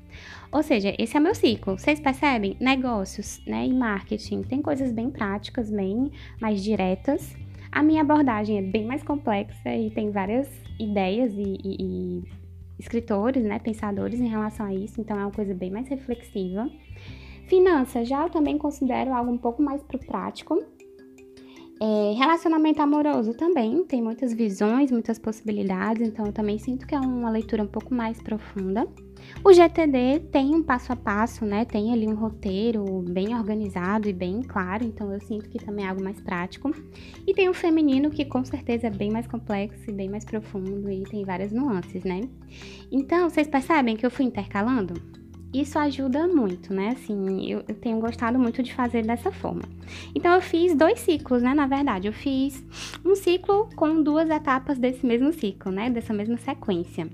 Ou 0.53 0.63
seja, 0.63 0.95
esse 0.97 1.17
é 1.17 1.19
o 1.19 1.23
meu 1.23 1.35
ciclo. 1.35 1.77
Vocês 1.77 1.99
percebem? 1.99 2.55
Negócios, 2.61 3.41
né, 3.45 3.67
e 3.67 3.73
marketing 3.73 4.41
tem 4.43 4.61
coisas 4.61 4.93
bem 4.93 5.09
práticas, 5.09 5.69
bem 5.69 6.09
mais 6.39 6.63
diretas 6.63 7.35
a 7.73 7.81
minha 7.81 8.01
abordagem 8.01 8.57
é 8.57 8.61
bem 8.61 8.85
mais 8.85 9.03
complexa 9.03 9.75
e 9.75 9.89
tem 9.89 10.11
várias 10.11 10.47
ideias 10.79 11.33
e, 11.33 11.57
e, 11.63 11.75
e 11.79 12.23
escritores, 12.79 13.43
né, 13.43 13.59
pensadores 13.59 14.19
em 14.19 14.27
relação 14.27 14.65
a 14.65 14.73
isso, 14.73 15.01
então 15.01 15.19
é 15.19 15.21
uma 15.21 15.31
coisa 15.31 15.53
bem 15.53 15.71
mais 15.71 15.87
reflexiva. 15.87 16.69
Finanças, 17.47 18.07
já 18.07 18.23
eu 18.23 18.29
também 18.29 18.57
considero 18.57 19.13
algo 19.13 19.31
um 19.31 19.37
pouco 19.37 19.61
mais 19.61 19.81
pro 19.83 19.99
prático. 19.99 20.63
É, 21.81 22.13
relacionamento 22.13 22.81
amoroso 22.81 23.33
também 23.33 23.83
tem 23.83 24.01
muitas 24.01 24.33
visões, 24.33 24.91
muitas 24.91 25.19
possibilidades, 25.19 26.07
então 26.07 26.25
eu 26.27 26.31
também 26.31 26.57
sinto 26.57 26.85
que 26.87 26.95
é 26.95 26.99
uma 26.99 27.29
leitura 27.29 27.63
um 27.63 27.67
pouco 27.67 27.93
mais 27.93 28.21
profunda. 28.21 28.87
O 29.43 29.51
GTD 29.51 30.21
tem 30.31 30.55
um 30.55 30.63
passo 30.63 30.93
a 30.93 30.95
passo, 30.95 31.45
né? 31.45 31.65
Tem 31.65 31.91
ali 31.91 32.07
um 32.07 32.15
roteiro 32.15 32.83
bem 33.01 33.35
organizado 33.35 34.07
e 34.07 34.13
bem 34.13 34.41
claro, 34.41 34.85
então 34.85 35.11
eu 35.11 35.19
sinto 35.19 35.49
que 35.49 35.59
também 35.59 35.85
é 35.85 35.89
algo 35.89 36.03
mais 36.03 36.19
prático. 36.21 36.73
E 37.27 37.33
tem 37.33 37.49
o 37.49 37.53
feminino, 37.53 38.09
que 38.09 38.25
com 38.25 38.43
certeza 38.45 38.87
é 38.87 38.89
bem 38.89 39.11
mais 39.11 39.27
complexo 39.27 39.89
e 39.89 39.93
bem 39.93 40.09
mais 40.09 40.23
profundo 40.23 40.89
e 40.89 41.03
tem 41.03 41.25
várias 41.25 41.51
nuances, 41.51 42.03
né? 42.03 42.21
Então, 42.91 43.29
vocês 43.29 43.47
percebem 43.47 43.95
que 43.95 44.05
eu 44.05 44.11
fui 44.11 44.25
intercalando? 44.25 44.93
Isso 45.53 45.77
ajuda 45.77 46.27
muito, 46.27 46.73
né? 46.73 46.89
Assim, 46.89 47.51
eu, 47.51 47.61
tenho 47.75 47.99
gostado 47.99 48.39
muito 48.39 48.63
de 48.63 48.73
fazer 48.73 49.05
dessa 49.05 49.31
forma. 49.31 49.61
Então, 50.15 50.33
eu 50.33 50.41
fiz 50.41 50.73
dois 50.73 50.99
ciclos, 50.99 51.43
né? 51.43 51.53
Na 51.53 51.67
verdade, 51.67 52.07
eu 52.07 52.13
fiz 52.13 52.63
um 53.05 53.15
ciclo 53.15 53.69
com 53.75 54.01
duas 54.01 54.29
etapas 54.29 54.79
desse 54.79 55.05
mesmo 55.05 55.31
ciclo, 55.31 55.71
né? 55.71 55.91
Dessa 55.91 56.11
mesma 56.11 56.37
sequência. 56.37 57.07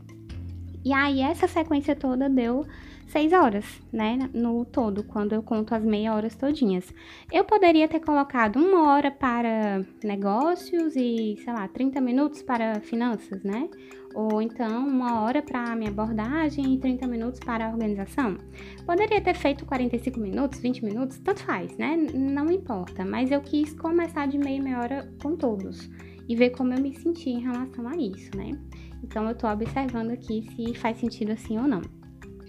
E 0.83 0.93
aí, 0.93 1.21
essa 1.21 1.47
sequência 1.47 1.95
toda 1.95 2.29
deu 2.29 2.65
seis 3.09 3.33
horas, 3.33 3.65
né? 3.91 4.29
No 4.33 4.63
todo, 4.63 5.03
quando 5.03 5.33
eu 5.33 5.41
conto 5.41 5.73
as 5.73 5.83
meia 5.83 6.13
horas 6.13 6.35
todinhas. 6.35 6.93
Eu 7.31 7.43
poderia 7.43 7.87
ter 7.87 7.99
colocado 7.99 8.57
uma 8.57 8.91
hora 8.91 9.11
para 9.11 9.81
negócios 10.03 10.95
e, 10.95 11.35
sei 11.43 11.53
lá, 11.53 11.67
30 11.67 11.99
minutos 11.99 12.41
para 12.41 12.79
finanças, 12.79 13.43
né? 13.43 13.67
Ou 14.13 14.41
então 14.41 14.87
uma 14.87 15.21
hora 15.21 15.41
para 15.41 15.75
minha 15.75 15.89
abordagem 15.89 16.73
e 16.73 16.77
30 16.79 17.07
minutos 17.07 17.39
para 17.39 17.67
a 17.67 17.69
organização. 17.69 18.37
Poderia 18.85 19.21
ter 19.21 19.35
feito 19.35 19.65
45 19.65 20.19
minutos, 20.19 20.59
20 20.59 20.85
minutos, 20.85 21.19
tanto 21.19 21.43
faz, 21.43 21.75
né? 21.77 21.95
Não 22.13 22.51
importa. 22.51 23.05
Mas 23.05 23.31
eu 23.31 23.41
quis 23.41 23.73
começar 23.73 24.27
de 24.27 24.37
meia 24.37 24.61
meia 24.61 24.79
hora 24.79 25.13
com 25.21 25.35
todos 25.35 25.89
e 26.29 26.35
ver 26.35 26.51
como 26.51 26.73
eu 26.73 26.81
me 26.81 26.93
senti 26.93 27.31
em 27.31 27.41
relação 27.41 27.87
a 27.87 27.97
isso, 27.97 28.29
né? 28.37 28.57
Então 29.03 29.27
eu 29.27 29.35
tô 29.35 29.47
observando 29.47 30.11
aqui 30.11 30.47
se 30.55 30.75
faz 30.75 30.97
sentido 30.97 31.31
assim 31.31 31.57
ou 31.57 31.67
não. 31.67 31.81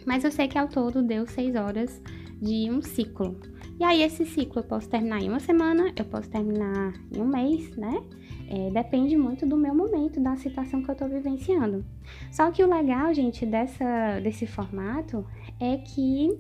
Mas 0.07 0.23
eu 0.23 0.31
sei 0.31 0.47
que 0.47 0.59
ao 0.59 0.69
todo 0.69 1.03
deu 1.03 1.27
seis 1.27 1.57
horas 1.57 2.03
de 2.41 2.71
um 2.71 2.83
ciclo. 2.83 3.41
E 3.79 3.85
aí, 3.85 4.03
esse 4.03 4.27
ciclo 4.27 4.61
eu 4.61 4.65
posso 4.65 4.89
terminar 4.89 5.23
em 5.23 5.29
uma 5.31 5.41
semana, 5.41 5.91
eu 5.97 6.05
posso 6.05 6.29
terminar 6.29 6.93
em 7.11 7.21
um 7.21 7.27
mês, 7.27 7.75
né? 7.77 8.03
É, 8.47 8.71
depende 8.71 9.17
muito 9.17 9.47
do 9.47 9.57
meu 9.57 9.75
momento, 9.75 10.21
da 10.21 10.37
situação 10.37 10.83
que 10.83 10.91
eu 10.91 10.95
tô 10.95 11.09
vivenciando. 11.09 11.83
Só 12.31 12.51
que 12.51 12.63
o 12.63 12.69
legal, 12.69 13.15
gente, 13.15 13.47
dessa, 13.47 14.21
desse 14.21 14.47
formato 14.47 15.25
é 15.59 15.79
que 15.79 16.39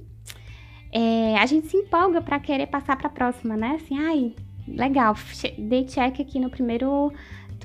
é, 0.92 1.38
a 1.38 1.46
gente 1.46 1.68
se 1.68 1.76
empolga 1.76 2.20
para 2.20 2.38
querer 2.40 2.66
passar 2.66 2.96
para 2.96 3.06
a 3.06 3.12
próxima, 3.12 3.56
né? 3.56 3.76
Assim, 3.76 3.98
ai, 3.98 4.34
legal, 4.76 5.14
dei 5.58 5.84
check 5.84 6.20
aqui 6.20 6.38
no 6.38 6.50
primeiro 6.50 7.12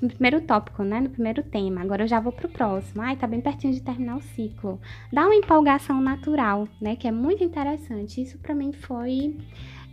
no 0.02 0.10
primeiro 0.10 0.42
tópico, 0.42 0.84
né? 0.84 1.00
No 1.00 1.10
primeiro 1.10 1.42
tema. 1.44 1.82
Agora 1.82 2.04
eu 2.04 2.08
já 2.08 2.20
vou 2.20 2.32
pro 2.32 2.50
próximo. 2.50 3.02
Ai, 3.02 3.16
tá 3.16 3.26
bem 3.26 3.40
pertinho 3.40 3.74
de 3.74 3.82
terminar 3.82 4.18
o 4.18 4.22
ciclo. 4.22 4.80
Dá 5.12 5.26
uma 5.26 5.36
empolgação 5.36 6.02
natural, 6.02 6.68
né? 6.82 6.96
Que 6.96 7.08
é 7.08 7.12
muito 7.12 7.44
interessante. 7.44 8.22
Isso 8.22 8.38
para 8.40 8.54
mim 8.54 8.74
foi 8.74 9.38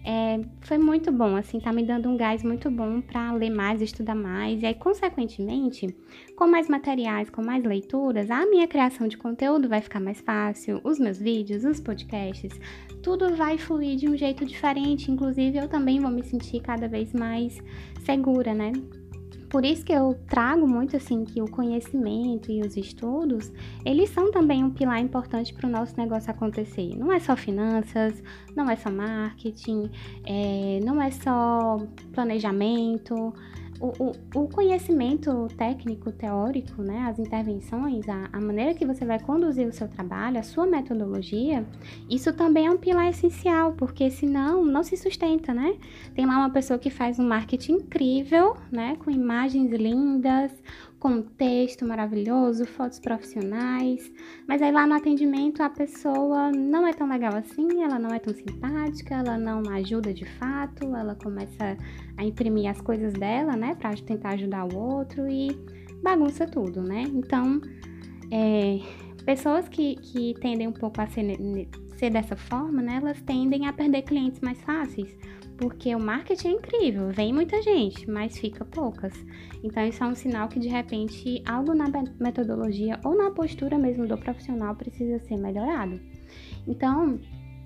é, 0.05 0.41
foi 0.63 0.79
muito 0.79 1.13
bom, 1.13 1.37
assim, 1.37 1.61
tá 1.61 1.73
me 1.73 1.85
dando 1.85 2.09
um 2.09 2.17
gás 2.17 2.43
muito 2.43 2.71
bom 2.71 3.01
para 3.01 3.33
ler 3.33 3.51
mais, 3.51 3.81
estudar 3.81 4.15
mais, 4.15 4.63
e 4.63 4.67
aí, 4.67 4.75
consequentemente, 4.75 5.95
com 6.37 6.47
mais 6.47 6.69
materiais, 6.69 7.31
com 7.31 7.43
mais 7.43 7.63
leituras, 7.63 8.31
a 8.31 8.45
minha 8.47 8.67
criação 8.67 9.07
de 9.07 9.17
conteúdo 9.17 9.69
vai 9.69 9.81
ficar 9.81 10.01
mais 10.01 10.21
fácil, 10.21 10.81
os 10.83 10.99
meus 10.99 11.19
vídeos, 11.19 11.65
os 11.65 11.79
podcasts, 11.79 12.53
tudo 13.03 13.35
vai 13.37 13.59
fluir 13.59 13.97
de 13.97 14.09
um 14.09 14.17
jeito 14.17 14.45
diferente, 14.45 15.11
inclusive 15.11 15.59
eu 15.59 15.69
também 15.69 16.01
vou 16.01 16.11
me 16.11 16.25
sentir 16.25 16.61
cada 16.61 16.89
vez 16.89 17.13
mais 17.13 17.63
segura, 18.05 18.53
né? 18.55 18.73
Por 19.53 19.67
isso 19.67 19.85
que 19.85 19.93
eu 19.93 20.19
trago 20.31 20.67
muito 20.67 20.97
assim 20.97 21.27
que 21.27 21.43
o 21.43 21.47
conhecimento 21.47 22.51
e 22.51 22.63
os 22.63 22.75
estudos, 22.75 23.53
eles 23.85 24.09
são 24.09 24.31
também 24.31 24.65
um 24.65 24.71
pilar 24.71 24.99
importante 24.99 25.53
para 25.53 25.69
o 25.69 25.71
nosso 25.71 25.95
negócio 25.99 26.31
acontecer. 26.31 26.97
Não 26.97 27.13
é 27.13 27.21
só 27.21 27.37
finanças, 27.37 28.23
não 28.57 28.71
é 28.71 28.77
só 28.77 28.91
marketing, 28.91 29.91
é, 30.25 30.81
não 30.83 31.03
é 31.03 31.11
só 31.11 31.87
planejamento, 32.15 33.35
o, 33.83 34.13
o, 34.41 34.49
conhecimento 34.49 35.49
técnico, 35.57 36.13
teórico, 36.13 36.81
né, 36.83 37.07
as 37.09 37.19
intervenções, 37.19 38.09
a, 38.09 38.29
a, 38.33 38.41
maneira 38.41 38.75
que 38.75 38.87
você 38.87 39.05
vai 39.05 39.19
conduzir 39.19 39.67
o 39.67 39.73
seu 39.73 39.89
trabalho, 39.89 40.39
a 40.39 40.43
sua 40.45 40.67
metodologia, 40.67 41.67
isso 42.09 42.33
também 42.33 42.67
é 42.67 42.71
um 42.71 42.77
pilar 42.77 43.09
essencial, 43.09 43.73
porque 43.73 44.09
senão 44.09 44.65
não 44.65 44.85
se 44.85 44.97
sustenta, 44.97 45.53
né? 45.53 45.77
Tem 46.15 46.25
lá 46.25 46.37
uma 46.37 46.51
pessoa 46.51 46.79
que 46.79 46.91
faz 46.91 47.19
um 47.19 47.27
marketing 47.27 47.73
incrível, 47.73 48.57
né, 48.71 48.97
com 49.05 49.11
imagens 49.11 49.73
lindas, 49.73 50.53
com 51.03 51.21
texto 51.21 51.85
maravilhoso, 51.85 52.65
fotos 52.65 53.01
profissionais, 53.01 54.09
mas 54.47 54.63
aí 54.63 54.71
lá 54.71 54.87
no 54.87 54.95
atendimento 54.95 55.61
a 55.61 55.69
pessoa 55.69 56.53
não 56.53 56.87
é 56.87 56.93
tão 56.93 57.09
legal 57.09 57.35
assim, 57.35 57.83
ela 57.83 57.99
não 57.99 58.11
é 58.11 58.21
tão 58.21 58.33
simpática, 58.33 59.17
ela 59.17 59.37
não 59.37 59.69
ajuda 59.69 60.15
de 60.15 60.25
fato, 60.25 60.95
ela 60.95 61.17
começa 61.17 61.77
a 62.17 62.25
imprimir 62.25 62.71
as 62.71 62.81
coisas 62.81 63.15
dela, 63.15 63.57
né, 63.57 63.75
para 63.75 63.93
tentar 63.97 64.35
ajudar 64.35 64.65
o 64.73 64.79
outro 64.79 65.29
e 65.29 65.49
bagunça 66.05 66.47
tudo, 66.47 66.81
né? 66.81 67.03
Então, 67.13 67.61
é, 68.31 68.79
pessoas 69.25 69.69
que, 69.69 69.97
que 69.97 70.35
tendem 70.41 70.69
um 70.69 70.73
pouco 70.73 71.01
a 71.01 71.09
ser, 71.09 71.37
ser 71.97 72.11
dessa 72.11 72.37
forma, 72.37 72.81
né, 72.81 73.01
elas 73.03 73.21
tendem 73.23 73.67
a 73.67 73.73
perder 73.73 74.03
clientes 74.03 74.39
mais 74.39 74.63
fáceis 74.63 75.17
porque 75.57 75.95
o 75.95 76.01
marketing 76.01 76.49
é 76.49 76.51
incrível, 76.53 77.11
vem 77.11 77.33
muita 77.33 77.61
gente, 77.63 78.11
mas 78.11 78.39
fica 78.39 78.65
poucas. 78.65 79.13
Então 79.63 79.85
isso 79.87 80.03
é 80.03 80.07
um 80.07 80.15
sinal 80.15 80.49
que 80.49 80.59
de 80.59 80.69
repente 80.69 81.43
algo 81.47 81.75
na 81.75 81.87
metodologia 82.19 82.99
ou 83.05 83.17
na 83.17 83.31
postura 83.31 83.79
mesmo 83.79 84.07
do 84.07 84.17
profissional 84.19 84.75
precisa 84.75 85.19
ser 85.21 85.37
melhorado. 85.37 86.01
Então, 86.67 87.21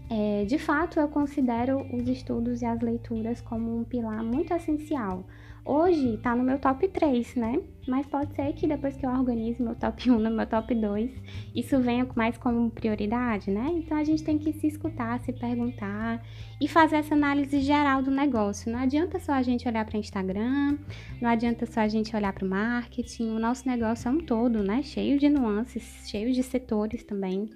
é, 0.08 0.44
de 0.44 0.58
fato, 0.58 1.00
eu 1.00 1.08
considero 1.08 1.84
os 1.92 2.08
estudos 2.08 2.62
e 2.62 2.66
as 2.66 2.80
leituras 2.80 3.40
como 3.40 3.78
um 3.78 3.84
pilar 3.84 4.22
muito 4.22 4.52
essencial 4.54 5.24
Hoje 5.66 6.16
tá 6.18 6.36
no 6.36 6.44
meu 6.44 6.60
top 6.60 6.86
3, 6.86 7.34
né? 7.34 7.60
Mas 7.88 8.06
pode 8.06 8.32
ser 8.36 8.52
que 8.52 8.68
depois 8.68 8.96
que 8.96 9.04
eu 9.04 9.10
organize 9.10 9.60
meu 9.60 9.74
top 9.74 10.08
1 10.08 10.16
no 10.16 10.30
meu 10.30 10.46
top 10.46 10.72
2, 10.72 11.10
isso 11.56 11.80
venha 11.80 12.06
mais 12.14 12.38
como 12.38 12.70
prioridade, 12.70 13.50
né? 13.50 13.66
Então 13.74 13.96
a 13.96 14.04
gente 14.04 14.22
tem 14.22 14.38
que 14.38 14.52
se 14.52 14.68
escutar, 14.68 15.18
se 15.20 15.32
perguntar 15.32 16.24
e 16.60 16.68
fazer 16.68 16.96
essa 16.96 17.14
análise 17.14 17.58
geral 17.58 18.00
do 18.00 18.12
negócio. 18.12 18.70
Não 18.70 18.78
adianta 18.78 19.18
só 19.18 19.32
a 19.32 19.42
gente 19.42 19.66
olhar 19.66 19.84
para 19.84 19.98
Instagram, 19.98 20.78
não 21.20 21.28
adianta 21.28 21.66
só 21.66 21.80
a 21.80 21.88
gente 21.88 22.14
olhar 22.14 22.32
para 22.32 22.46
o 22.46 22.48
marketing. 22.48 23.30
O 23.30 23.40
nosso 23.40 23.68
negócio 23.68 24.08
é 24.08 24.12
um 24.12 24.18
todo, 24.18 24.62
né? 24.62 24.84
Cheio 24.84 25.18
de 25.18 25.28
nuances, 25.28 26.08
cheio 26.08 26.32
de 26.32 26.44
setores 26.44 27.02
também. 27.02 27.50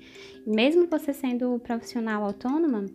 Mesmo 0.44 0.88
você 0.88 1.12
sendo 1.12 1.60
profissional 1.60 2.24
autônoma, 2.24 2.86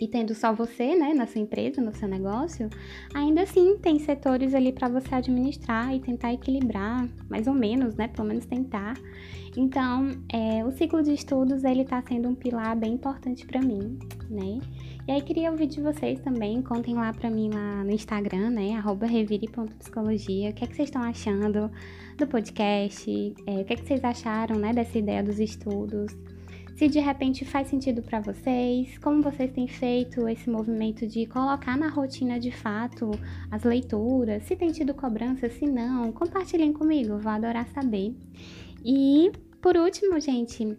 e 0.00 0.08
tendo 0.08 0.34
só 0.34 0.52
você, 0.52 0.94
né, 0.96 1.14
na 1.14 1.26
sua 1.26 1.40
empresa, 1.40 1.80
no 1.80 1.94
seu 1.94 2.08
negócio, 2.08 2.68
ainda 3.14 3.42
assim 3.42 3.76
tem 3.78 3.98
setores 3.98 4.54
ali 4.54 4.72
para 4.72 4.88
você 4.88 5.14
administrar 5.14 5.94
e 5.94 6.00
tentar 6.00 6.32
equilibrar, 6.32 7.08
mais 7.28 7.46
ou 7.46 7.54
menos, 7.54 7.94
né, 7.94 8.08
pelo 8.08 8.28
menos 8.28 8.44
tentar. 8.46 8.94
Então, 9.56 10.10
é, 10.32 10.64
o 10.64 10.72
ciclo 10.72 11.02
de 11.02 11.12
estudos 11.12 11.62
ele 11.62 11.82
está 11.82 12.02
sendo 12.02 12.28
um 12.28 12.34
pilar 12.34 12.76
bem 12.76 12.94
importante 12.94 13.46
para 13.46 13.60
mim, 13.60 13.98
né? 14.28 14.60
E 15.06 15.12
aí 15.12 15.22
queria 15.22 15.50
ouvir 15.50 15.66
de 15.66 15.80
vocês 15.80 16.18
também, 16.20 16.60
contem 16.62 16.94
lá 16.94 17.12
para 17.12 17.30
mim 17.30 17.50
lá 17.52 17.84
no 17.84 17.90
Instagram, 17.92 18.50
né, 18.50 18.82
@revire.psicologia, 19.00 20.50
o 20.50 20.54
que 20.54 20.64
é 20.64 20.66
que 20.66 20.74
vocês 20.74 20.88
estão 20.88 21.02
achando 21.02 21.70
do 22.16 22.26
podcast, 22.26 23.34
é, 23.46 23.60
o 23.60 23.64
que 23.64 23.74
é 23.74 23.76
que 23.76 23.86
vocês 23.86 24.02
acharam, 24.02 24.56
né, 24.56 24.72
dessa 24.72 24.98
ideia 24.98 25.22
dos 25.22 25.38
estudos 25.38 26.16
se 26.76 26.88
de 26.88 26.98
repente 26.98 27.44
faz 27.44 27.68
sentido 27.68 28.02
para 28.02 28.20
vocês, 28.20 28.98
como 28.98 29.22
vocês 29.22 29.52
têm 29.52 29.68
feito 29.68 30.26
esse 30.28 30.50
movimento 30.50 31.06
de 31.06 31.24
colocar 31.26 31.76
na 31.76 31.88
rotina 31.88 32.38
de 32.38 32.50
fato 32.50 33.10
as 33.50 33.62
leituras, 33.62 34.42
se 34.42 34.56
tem 34.56 34.72
tido 34.72 34.92
cobrança, 34.92 35.48
se 35.48 35.66
não, 35.66 36.12
compartilhem 36.12 36.72
comigo, 36.72 37.18
vou 37.18 37.32
adorar 37.32 37.68
saber. 37.68 38.14
E 38.84 39.30
por 39.62 39.76
último, 39.76 40.20
gente, 40.20 40.76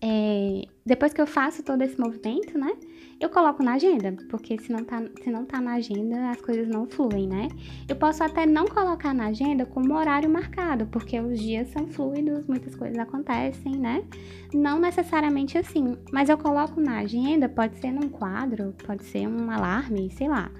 é, 0.00 0.62
depois 0.84 1.12
que 1.12 1.20
eu 1.20 1.26
faço 1.26 1.62
todo 1.62 1.82
esse 1.82 1.98
movimento, 1.98 2.58
né? 2.58 2.72
Eu 3.18 3.30
coloco 3.30 3.62
na 3.62 3.74
agenda, 3.74 4.14
porque 4.28 4.58
se 4.58 4.70
não, 4.70 4.84
tá, 4.84 5.02
se 5.22 5.30
não 5.30 5.46
tá 5.46 5.58
na 5.58 5.74
agenda, 5.74 6.30
as 6.30 6.40
coisas 6.40 6.68
não 6.68 6.86
fluem, 6.86 7.26
né? 7.26 7.48
Eu 7.88 7.96
posso 7.96 8.22
até 8.22 8.44
não 8.44 8.66
colocar 8.66 9.14
na 9.14 9.28
agenda 9.28 9.64
como 9.64 9.94
horário 9.94 10.28
marcado, 10.28 10.86
porque 10.86 11.18
os 11.18 11.40
dias 11.40 11.68
são 11.68 11.86
fluidos, 11.86 12.46
muitas 12.46 12.76
coisas 12.76 12.98
acontecem, 12.98 13.72
né? 13.72 14.04
Não 14.52 14.78
necessariamente 14.78 15.56
assim, 15.56 15.96
mas 16.12 16.28
eu 16.28 16.36
coloco 16.36 16.78
na 16.78 16.98
agenda, 16.98 17.48
pode 17.48 17.78
ser 17.78 17.90
num 17.90 18.10
quadro, 18.10 18.74
pode 18.86 19.02
ser 19.04 19.26
um 19.26 19.50
alarme, 19.50 20.10
sei 20.10 20.28
lá. 20.28 20.50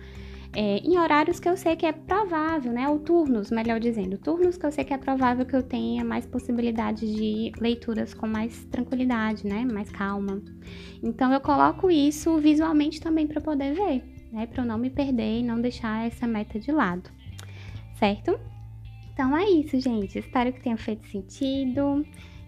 É, 0.58 0.78
em 0.78 0.98
horários 0.98 1.38
que 1.38 1.46
eu 1.46 1.54
sei 1.54 1.76
que 1.76 1.84
é 1.84 1.92
provável, 1.92 2.72
né? 2.72 2.88
Ou 2.88 2.98
turnos, 2.98 3.50
melhor 3.50 3.78
dizendo, 3.78 4.16
turnos 4.16 4.56
que 4.56 4.64
eu 4.64 4.72
sei 4.72 4.84
que 4.84 4.94
é 4.94 4.96
provável 4.96 5.44
que 5.44 5.54
eu 5.54 5.62
tenha 5.62 6.02
mais 6.02 6.24
possibilidade 6.24 7.14
de 7.14 7.52
leituras 7.60 8.14
com 8.14 8.26
mais 8.26 8.64
tranquilidade, 8.70 9.46
né? 9.46 9.66
Mais 9.66 9.90
calma. 9.90 10.40
Então 11.02 11.30
eu 11.30 11.42
coloco 11.42 11.90
isso 11.90 12.38
visualmente 12.38 13.02
também 13.02 13.26
para 13.26 13.38
poder 13.38 13.74
ver, 13.74 14.02
né? 14.32 14.46
Para 14.46 14.62
eu 14.62 14.66
não 14.66 14.78
me 14.78 14.88
perder 14.88 15.40
e 15.40 15.42
não 15.42 15.60
deixar 15.60 16.06
essa 16.06 16.26
meta 16.26 16.58
de 16.58 16.72
lado, 16.72 17.10
certo? 17.98 18.40
Então 19.12 19.36
é 19.36 19.44
isso, 19.50 19.78
gente. 19.78 20.18
Espero 20.18 20.54
que 20.54 20.62
tenha 20.62 20.78
feito 20.78 21.06
sentido. 21.08 22.02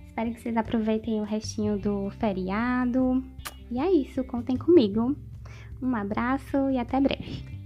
Espero 0.07 0.33
que 0.33 0.41
vocês 0.41 0.57
aproveitem 0.57 1.21
o 1.21 1.25
restinho 1.25 1.79
do 1.79 2.09
feriado. 2.12 3.23
E 3.71 3.79
é 3.79 3.93
isso, 3.93 4.25
contem 4.25 4.57
comigo. 4.57 5.15
Um 5.83 5.95
abraço 5.95 6.71
e 6.71 6.79
até 6.79 6.99
breve. 6.99 7.58